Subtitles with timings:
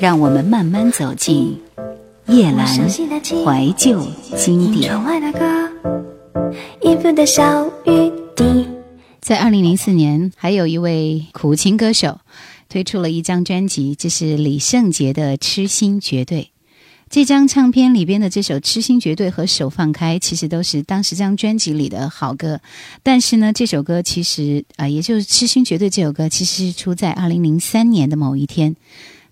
[0.00, 1.58] 让我们慢慢走进
[2.28, 4.92] 叶阑怀旧经典。
[9.20, 12.20] 在二零零四年，还有一位苦情歌手
[12.68, 16.42] 推出了一张专辑，这是李圣杰的《痴心绝对》。
[17.10, 22.60] 这张唱片里边的这首《痴心绝对》和《手放开》，其实都是当时这张专辑里的好歌。
[23.02, 28.76] 但是呢，这首歌其实啊，也就是《痴心绝对》这首歌，其实是出在二零零三年的某一天。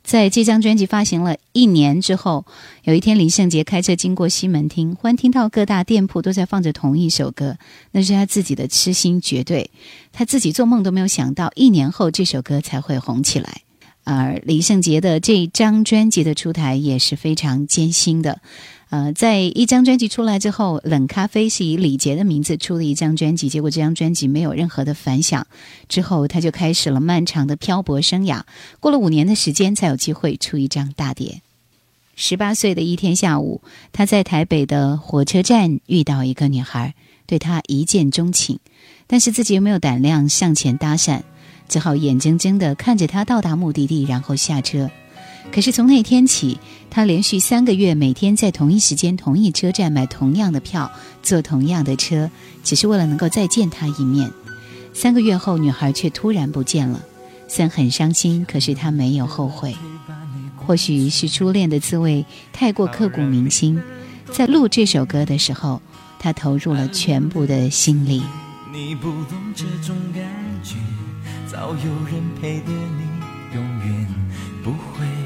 [0.07, 2.47] 在这张专辑发行了一年之后，
[2.85, 7.59] 有一天林圣杰开车经过西门町，忽然听到各大店铺都在放着同一首歌，
[7.91, 9.69] 那是他自己的《痴心绝对》。
[10.13, 13.63] 他自己做梦都没有想到，一年后这首歌才会红起来。
[14.05, 18.41] 而林圣杰的这张专辑的出台也是非常艰辛的。
[18.89, 25.47] 呃，在一张专辑出来之后，冷咖啡是以李杰的名字出的一张专辑，结果这张专辑没有任何的反响。
[25.89, 28.43] 之后他就开始了漫长的漂泊生涯，
[28.79, 31.43] 过了五年的时间才有机会出一张大碟。
[32.15, 33.61] 十八岁的一天下午，
[33.93, 36.95] 他在台北的火车站遇到一个女孩，
[37.27, 38.61] 对她一见钟情，
[39.09, 41.23] 但是自己又没有胆量向前搭讪，
[41.69, 44.89] 只好眼睁睁的看着她到达目的地，然后下车。
[45.53, 46.59] 可是从那天起，
[46.91, 50.91] 他连续三个月每天在同一时间、同一车站买同样的票，
[51.23, 52.31] 坐同样的车，
[52.63, 54.31] 只是为了能够再见他一面。
[54.93, 57.01] 三个月后，女孩却突然不见了，
[57.49, 59.75] 虽然很伤心，可是他没有后悔。
[60.57, 63.81] 或许是初恋的滋味太过刻骨铭心，
[64.33, 65.81] 在录这首歌的时候，
[66.19, 68.23] 他投入了全部的心力。
[68.73, 70.23] 你不懂这种感
[70.63, 70.75] 觉，
[71.47, 74.07] 早有人陪着你，永远
[74.63, 75.26] 不会。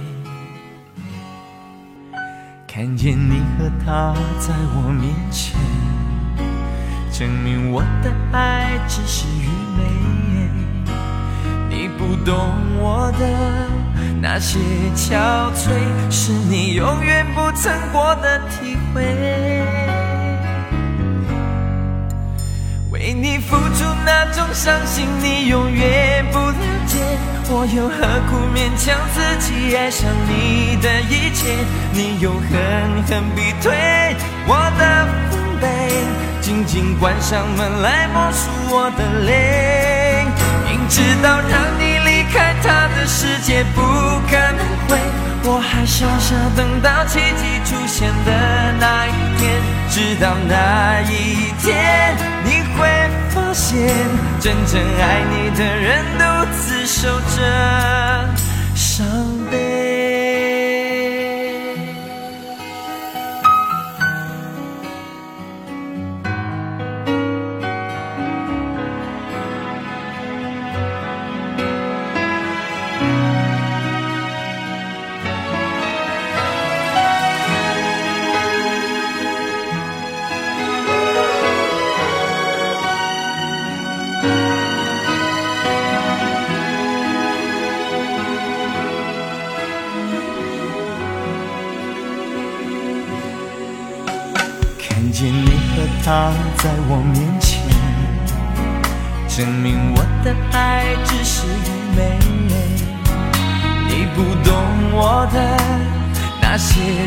[2.73, 5.59] 看见你和他在我面前，
[7.11, 9.83] 证明我的爱只是愚昧。
[11.69, 12.37] 你不懂
[12.79, 13.27] 我的
[14.21, 14.61] 那些
[14.95, 15.81] 憔悴，
[16.13, 19.90] 是你永远不曾过的体会。
[23.81, 26.55] 出那种伤心，你永远不了
[26.87, 26.99] 解。
[27.49, 27.97] 我又何
[28.29, 31.49] 苦勉强自己爱上你的一切？
[31.91, 33.73] 你又狠狠逼退
[34.47, 35.67] 我的防备，
[36.43, 40.27] 紧紧关上门来默数我的泪。
[40.69, 43.81] 明知道让你离开他的世界不
[44.29, 44.99] 可能会，
[45.45, 49.51] 我还傻傻等到奇迹出现的那一天。
[49.89, 52.15] 直到那一天，
[52.45, 52.60] 你
[53.53, 53.89] 现，
[54.41, 56.23] 真正爱你的人独
[56.53, 58.50] 自守着。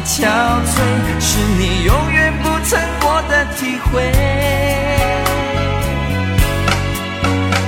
[0.05, 0.75] 憔悴，
[1.19, 4.03] 是你永远不曾过的体会。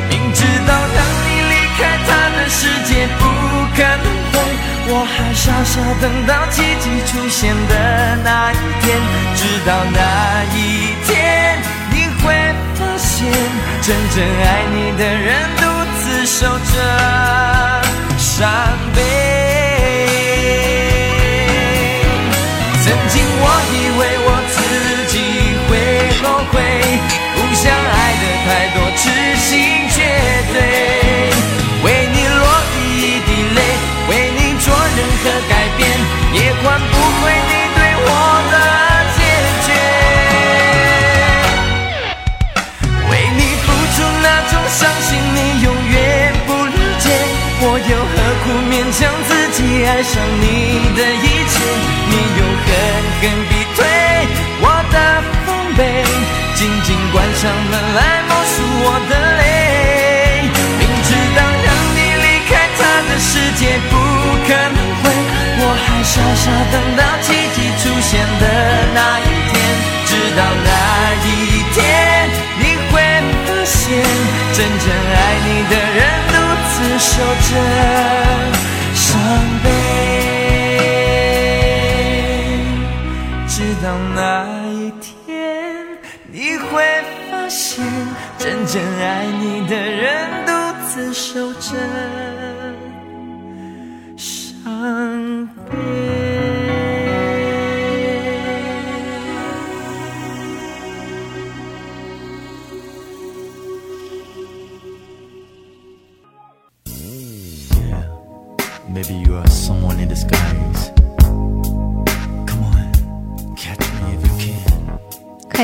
[0.09, 3.22] 明知道让你离开他的世界不
[3.75, 4.34] 可能会，
[4.88, 7.72] 我还傻傻等到奇迹出现的
[8.23, 8.85] 那一天，
[9.35, 10.00] 直到那
[10.53, 10.56] 一
[11.07, 11.09] 天。
[11.91, 12.23] 你会
[12.75, 13.31] 发现
[13.81, 15.25] 真正爱你的人
[15.56, 15.63] 独
[16.02, 17.81] 自守着
[18.17, 18.44] 伤
[18.94, 19.44] 悲。
[28.47, 29.50] 太多痴心
[29.89, 29.97] 绝
[30.53, 30.57] 对，
[31.83, 32.45] 为你落
[33.00, 33.59] 一滴泪，
[34.08, 34.66] 为你做
[34.96, 35.81] 任何改变，
[36.34, 38.08] 也换不回你对我
[38.52, 38.53] 的
[39.17, 39.20] 坚
[39.66, 39.67] 决。
[43.09, 45.96] 为你付出那种伤心，你永远
[46.46, 47.05] 不了解，
[47.61, 50.43] 我又何苦勉强自己爱上你。
[66.05, 68.46] 傻傻等到奇迹出现的
[68.93, 69.53] 那一天
[70.05, 70.69] 直到那
[71.25, 71.28] 一
[71.73, 71.75] 天
[72.59, 72.93] 你会
[73.46, 73.75] 发现
[74.53, 75.17] 真正爱
[75.47, 75.99] 你的人
[76.29, 76.34] 独
[76.72, 77.11] 自守
[77.49, 77.49] 着。
[78.93, 79.03] 伤
[79.63, 79.66] 悲
[83.47, 83.53] 直
[83.84, 83.85] 到
[84.16, 84.17] 那
[84.72, 85.13] 一天
[86.31, 86.84] 你会
[87.29, 87.84] 发现
[88.37, 90.51] 真正爱你的人独
[90.87, 92.15] 自守着。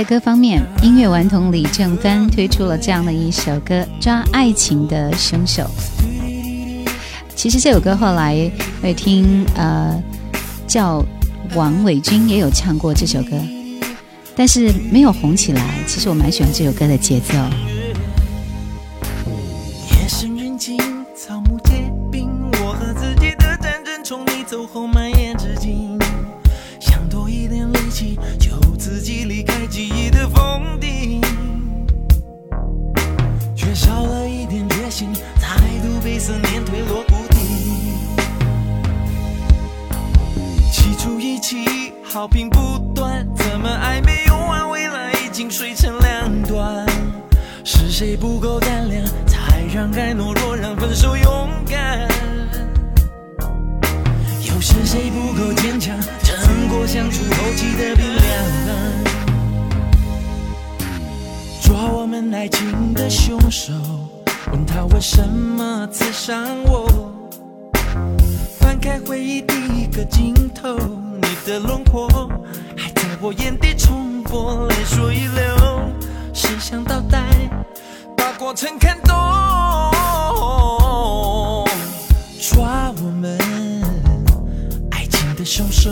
[0.02, 5.62] 快歌方面，音乐顽童李正帆推出了这样的一首歌《抓爱情的凶手》。
[7.36, 8.52] 其实这首歌后来
[8.82, 10.02] 会听呃，
[10.66, 11.06] 叫
[11.54, 13.40] 王伟军也有唱过这首歌，
[14.36, 15.62] 但是没有红起来。
[15.86, 17.36] 其实我蛮喜欢这首歌的节奏。
[19.92, 20.80] 夜深人静，
[21.16, 21.74] 草木皆
[22.12, 24.88] 兵，我和自己的战争从你走后
[48.02, 52.10] 谁不够胆量，才让爱懦弱，让分手勇敢？
[54.40, 58.26] 又是谁不够坚强，撑过相处后期的冰凉？
[61.62, 63.72] 抓我们爱情的凶手，
[64.52, 67.14] 问他为什么刺伤我？
[68.58, 72.10] 翻开回忆第一个镜头，你的轮廓
[72.76, 75.94] 还在我眼底重播，泪水一流，
[76.34, 77.20] 摄像倒带，
[78.42, 79.16] 过程看懂，
[82.40, 83.38] 抓我们
[84.90, 85.92] 爱情的凶手。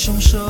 [0.00, 0.49] 凶手。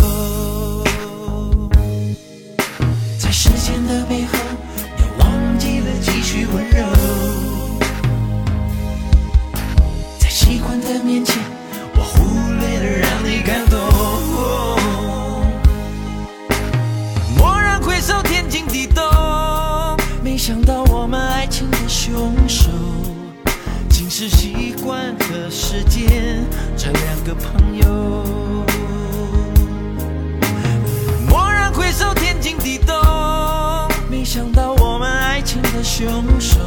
[36.00, 36.59] 凶手，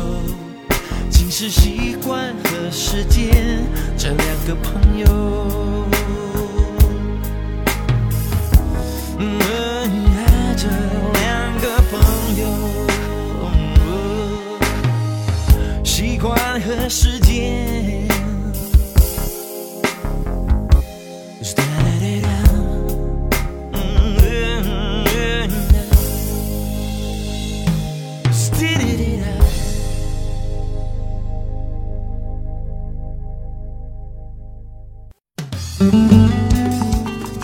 [1.10, 3.66] 竟是习惯和时间
[3.98, 5.08] 这两个朋友。
[9.18, 9.40] 嗯，
[10.20, 10.68] 爱着
[11.14, 12.00] 两个朋
[12.38, 12.46] 友，
[15.84, 17.73] 习惯和时间。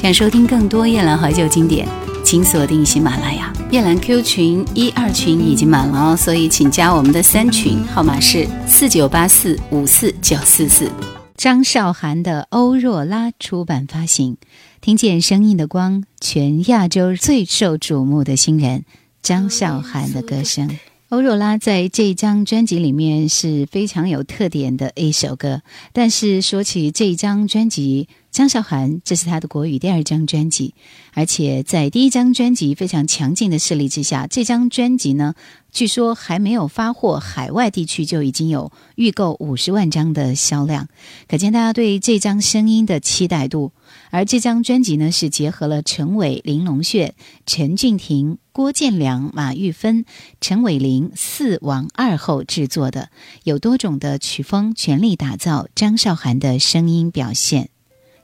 [0.09, 1.87] 想收听更多夜兰怀旧经典，
[2.25, 3.53] 请锁定喜马拉雅。
[3.69, 10.91] 夜兰 Q 群一二群已经满了哦，所以请加我们的三群，号码是四九八四五四九四四。
[11.37, 14.37] 张韶涵的《欧若拉》出版发行，
[14.81, 18.85] 听见声音的光，全亚洲最受瞩目的新人
[19.21, 20.75] 张韶涵的歌声。
[21.09, 30.75] 欧若拉在这张专辑里面是非常有特点的一首歌，但是说起这张专辑，张韶涵这是她的国语第二张专辑，
[31.15, 35.33] 而且在第一张专辑非常强劲的势力之下，这张专辑呢，
[35.71, 40.89] 据说还没有发货，海外地区就已经有预购五十万张的销量，
[41.27, 43.71] 可见大家对这张声音的期待度。
[44.11, 47.13] 而这张专辑呢，是结合了陈伟、玲龙炫、
[47.45, 50.05] 陈俊廷、郭建良、马玉芬、
[50.41, 53.09] 陈伟玲四王二后制作的，
[53.43, 57.69] 有多种的曲风，全力打造张韶涵的声音表现。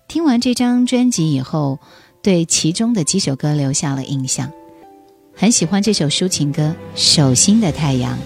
[0.08, 1.80] 听完这张专辑以后，
[2.22, 4.52] 对其中的几首歌留下了印象，
[5.36, 8.18] 很喜欢这首抒情歌《手心的太阳》。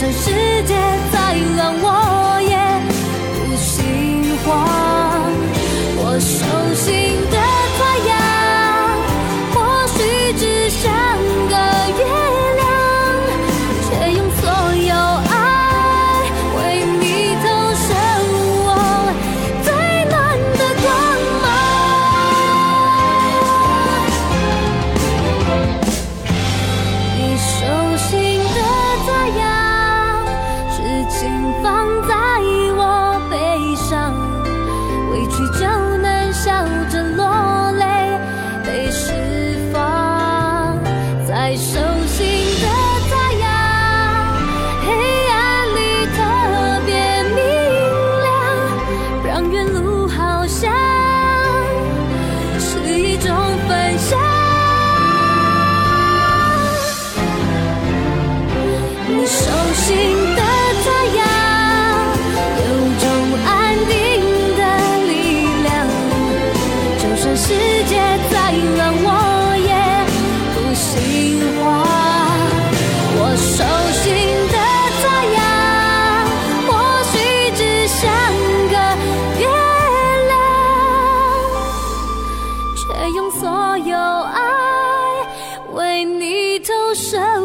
[0.00, 0.30] 这世
[0.64, 0.74] 界
[1.12, 2.56] 再乱我也
[3.36, 4.48] 不心慌。
[5.98, 6.40] 我手
[6.74, 7.09] 心
[41.72, 42.26] 手心
[42.60, 42.79] 的
[86.90, 87.39] 的手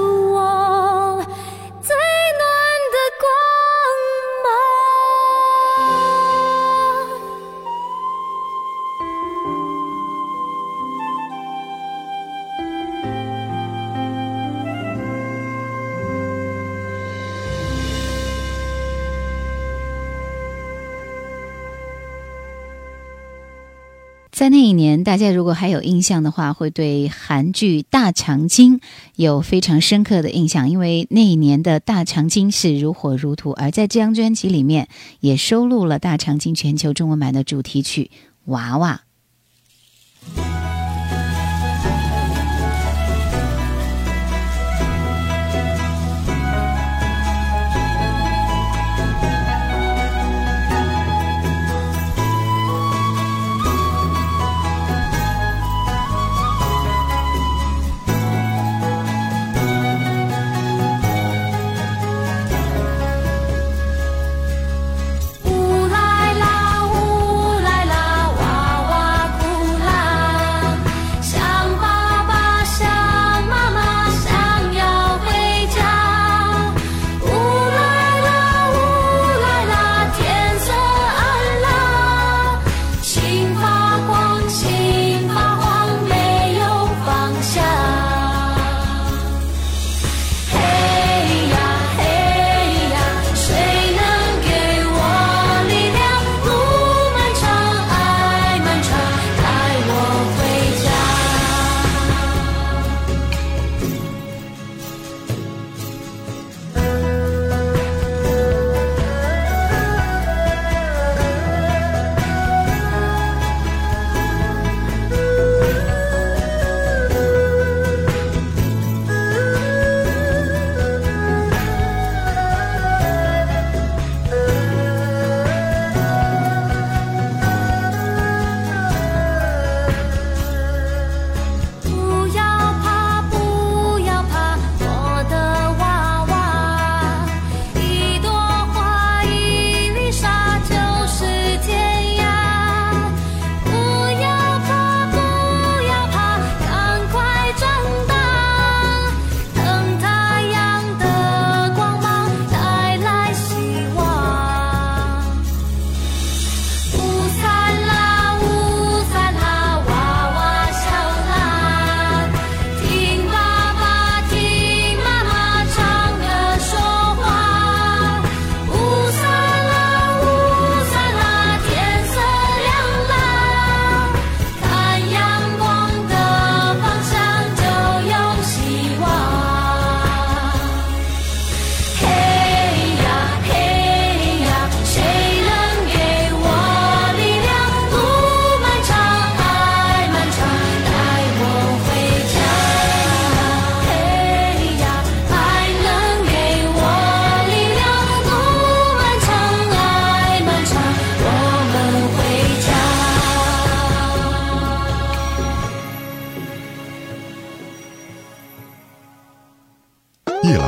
[24.46, 28.78] 在那一年，大家如果还有印象的话，会对韩剧《大长今》
[29.16, 34.88] 有非常深刻的印象，因为那一年的《大长今》是如火如荼，而在这张专辑里面
[35.20, 38.12] 也收录了《大长今》全球中文版的主题曲
[38.46, 39.02] 《娃娃》。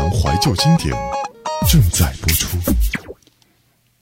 [0.10, 0.94] 怀旧经典
[1.70, 2.58] 正在播出。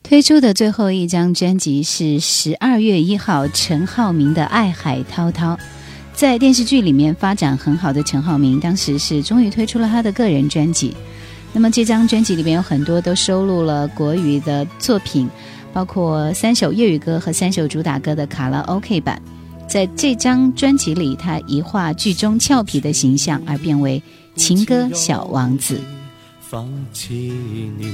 [0.04, 5.54] 推出的最后一张专辑是十二月一号陈浩民的《爱海滔滔》。
[6.13, 10.96] 在电视剧里面发展很好的陈浩民，当时是终于推出了他的个人专辑。
[11.52, 15.30] 那么这张专辑里面有很多都收录了国语的作品，
[15.74, 19.22] 包括三首粤语歌和三首主打歌的卡拉 OK 版。
[19.68, 24.02] 在这张专辑里，他一化剧中俏皮的形象，而变为
[24.36, 25.80] 情歌小王子。
[26.41, 27.34] 放弃
[27.78, 27.91] 你，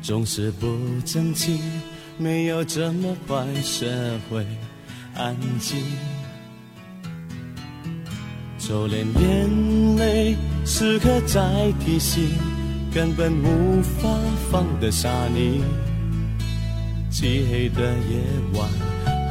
[0.00, 0.66] 总是不
[1.04, 1.60] 争气，
[2.16, 3.90] 没有这么快学
[4.30, 4.46] 会
[5.14, 5.82] 安静。
[8.58, 12.30] 就连眼泪时刻在提醒，
[12.94, 14.08] 根本无法
[14.50, 15.62] 放得下你。
[17.10, 18.20] 漆黑的夜
[18.54, 18.68] 晚，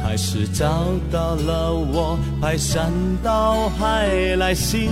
[0.04, 4.90] 还是找到了我，排山倒海来袭。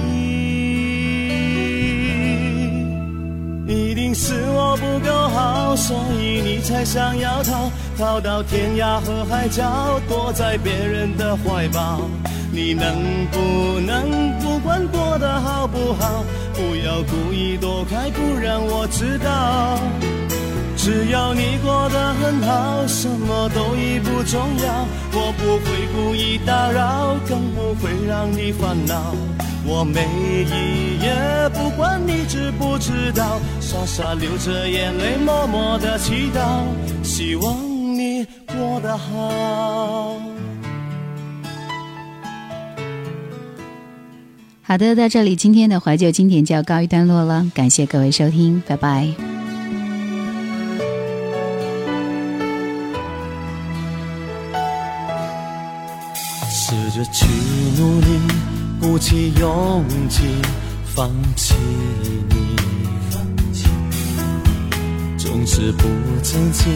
[3.68, 12.00] 一定是我不够好，所以你才想要逃，逃到天涯和海角，躲在别人的怀抱。
[12.50, 12.94] 你能
[13.30, 19.78] 不能不管过得好不好，不要故意躲开，不让我知道。
[20.82, 29.14] 只要你过得很好，什么都已不重要，我不会故意打扰，更不会让你烦恼。
[29.64, 30.00] 我每
[30.42, 36.64] 一夜不管你知不知道，傻傻流着眼泪，默默的祈祷，
[37.04, 37.56] 希望
[37.96, 40.16] 你过得好。
[44.62, 49.06] 好的，到这里今天的怀旧经典就要告一段落了，感谢各位收听，拜拜。
[57.12, 57.26] 去
[57.78, 58.06] 努力，
[58.80, 60.22] 鼓起勇气
[60.94, 61.54] 放弃
[62.28, 62.56] 你，
[65.18, 65.88] 总是不
[66.22, 66.70] 争气，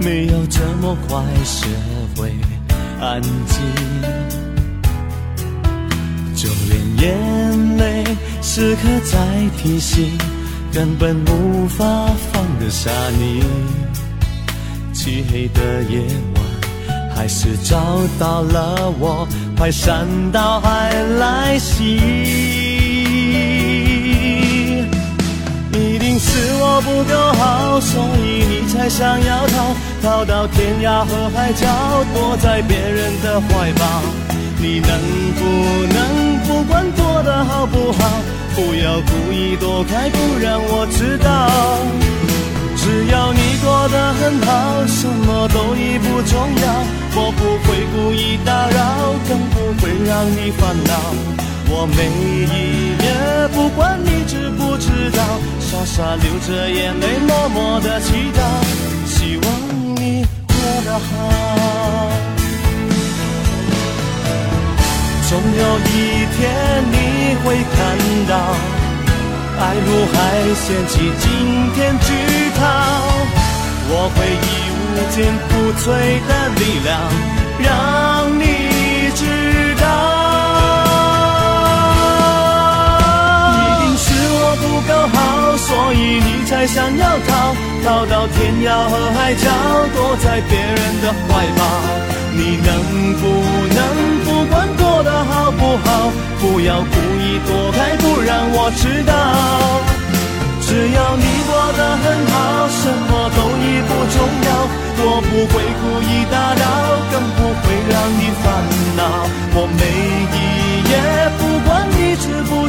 [0.00, 1.66] 没有这么快学
[2.16, 2.34] 会
[3.00, 3.62] 安静，
[6.34, 8.04] 就连眼泪
[8.42, 10.18] 时刻在提醒，
[10.72, 11.84] 根本无法
[12.32, 13.42] 放得下你。
[14.92, 16.00] 漆黑的夜
[16.34, 17.76] 晚，还是找
[18.18, 21.96] 到了我，排山倒海来袭。
[25.72, 31.66] 一定是我不够好，所以你才想要逃，逃到天涯和海角，
[32.14, 34.02] 躲在别人的怀抱。
[34.58, 34.88] 你能
[35.36, 35.42] 不
[35.92, 38.22] 能不管过得好不好，
[38.54, 41.48] 不要故意躲开，不让我知道。
[42.84, 46.84] 只要你过得很好，什么都已不重要。
[47.16, 50.92] 我不会故意打扰，更不会让你烦恼。
[51.66, 58.38] 我每一夜不管你知不知道，傻傻流着眼泪，默默的祈祷，
[59.06, 59.46] 希望
[59.96, 61.08] 你过得好。
[65.26, 67.74] 总有一天你会看
[68.28, 68.73] 到。
[69.58, 70.14] 爱如海，
[70.54, 71.28] 掀起惊
[71.74, 72.06] 天巨
[72.58, 72.62] 涛，
[73.88, 74.48] 我会以
[74.90, 75.16] 无坚
[75.48, 75.82] 不摧
[76.26, 76.92] 的力量，
[77.60, 77.68] 让
[85.56, 89.48] 所以你才想要逃，逃到天涯和海角，
[89.94, 91.60] 躲在别人的怀抱。
[92.36, 92.68] 你能
[93.20, 93.22] 不
[93.70, 93.78] 能
[94.24, 99.12] 不管过得好不好，不要故意躲开，不让我知道。
[100.66, 102.34] 只要你过得很好，
[102.68, 104.48] 什么都已不重要。
[105.06, 106.64] 我不会故意打扰，
[107.12, 108.44] 更不会让你烦
[108.96, 109.00] 恼。
[109.54, 109.82] 我每
[110.34, 110.36] 一
[110.90, 110.92] 夜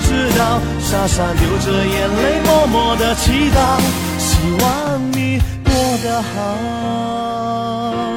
[0.06, 3.80] 知道傻傻流着眼泪默默的祈祷
[4.20, 8.15] 希望你过得好。